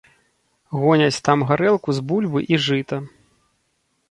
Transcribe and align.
Гоняць 0.79 1.21
там 1.29 1.45
гарэлку 1.51 1.89
з 1.99 2.05
бульбы 2.13 2.39
і 2.55 2.61
жыта. 2.71 3.01